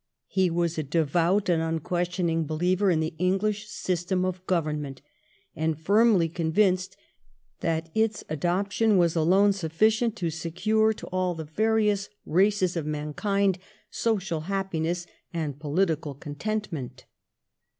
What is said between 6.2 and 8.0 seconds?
convinced that